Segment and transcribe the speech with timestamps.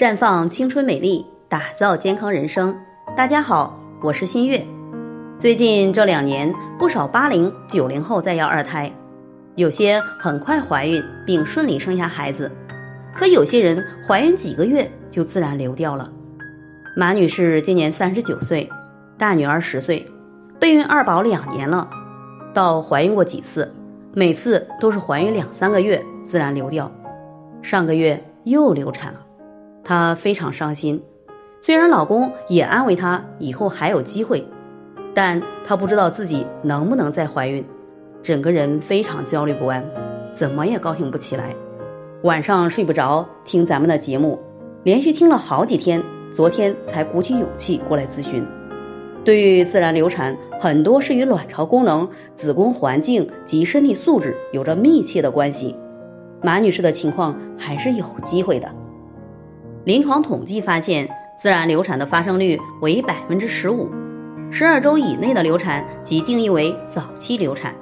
[0.00, 2.78] 绽放青春美丽，打造健康人生。
[3.18, 4.64] 大家好，我是新月。
[5.38, 8.92] 最近这两年，不少八零、九零后在要二胎，
[9.56, 12.50] 有些很快怀孕并顺利生下孩子，
[13.14, 16.10] 可有些人怀孕几个月就自然流掉了。
[16.96, 18.70] 马女士今年三十九岁，
[19.18, 20.10] 大女儿十岁，
[20.58, 21.90] 备孕二宝两年了，
[22.54, 23.74] 到怀孕过几次，
[24.14, 26.90] 每次都是怀孕两三个月自然流掉。
[27.60, 29.26] 上个月又流产了，
[29.84, 31.02] 她非常伤心。
[31.62, 34.46] 虽然老公也安慰她以后还有机会，
[35.14, 37.64] 但她不知道自己能不能再怀孕，
[38.22, 39.84] 整个人非常焦虑不安，
[40.32, 41.54] 怎么也高兴不起来。
[42.22, 44.40] 晚上睡不着，听咱们的节目，
[44.84, 46.02] 连续听了好几天，
[46.32, 48.46] 昨天才鼓起勇气过来咨询。
[49.22, 55.76] 对于自然流产，很多是与卵巢功能、子宫环境及身体素质有着密切的关系。
[56.42, 58.72] 马女士的情况还是有机会的。
[59.84, 63.90] 临床统计发现，自然流产的发生率为百分之十五，
[64.50, 67.74] 十二周以内的流产即定义为早期流产，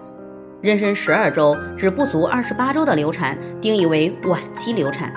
[0.62, 5.12] 妊娠十二周至不足二十八周的流产定义为晚期流产，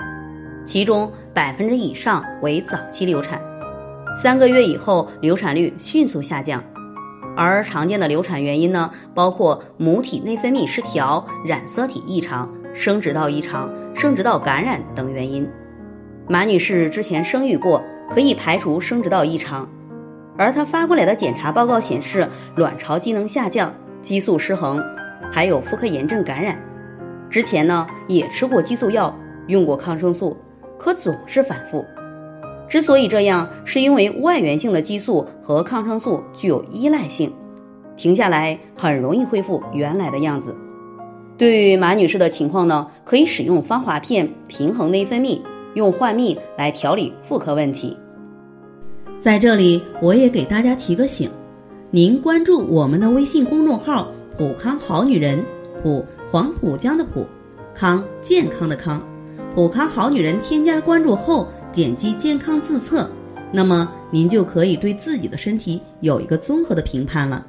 [0.66, 3.40] 其中百分之以上为早期流产，
[4.16, 6.64] 三个月以后流产率迅速下降。
[7.36, 12.56] 而常见的流产原因呢，包括母体内分泌失调、染色体异常。
[12.74, 15.46] 生殖道异常、生殖道感染等原因，
[16.28, 19.68] 马女士之前生育过，可以排除生殖道异常。
[20.38, 24.82] 而她发过来的检查报告显示，卵巢机能下降、激素失衡，
[25.32, 26.62] 还有妇科炎症感染。
[27.28, 30.36] 之前呢也吃过激素药，用过抗生素，
[30.78, 31.84] 可总是反复。
[32.68, 37.34] 之所以这样，是因为外源性的激素和抗生素具有依赖性，
[37.96, 40.56] 停下来很容易恢复原来的样子。
[41.36, 45.40] 对于马女士的情况呢，可以使用芳华片平衡内分泌，
[45.74, 47.96] 用换蜜来调理妇科问题。
[49.20, 51.30] 在这里，我也给大家提个醒：
[51.90, 55.44] 您关注我们的微信公众号“普康好女人”，
[55.82, 57.26] 普黄浦江的浦，
[57.74, 59.02] 康健康的康，
[59.54, 60.40] 普康好女人。
[60.40, 63.08] 添加关注后，点击健康自测，
[63.52, 67.46] 那么您就可以对自己的身体有一个综合的评判了。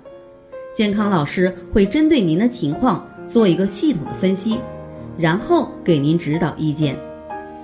[0.73, 3.07] 健康老师会针对您的情况。
[3.25, 4.59] 做一个系统的分析，
[5.17, 6.99] 然后给您指导意见。